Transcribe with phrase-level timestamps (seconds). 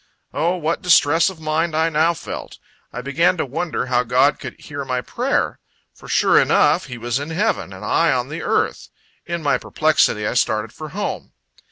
[0.33, 2.57] O, what distress of mind I now felt!
[2.91, 5.59] I began to wonder how God could hear my prayer;
[5.93, 8.89] for, sure enough, He was in heaven, and I on the earth.
[9.27, 11.33] In my perplexity, I started for home.